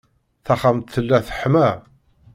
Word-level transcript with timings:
Taxxamt 0.45 0.89
tella 0.93 1.17
teḥma. 1.27 1.67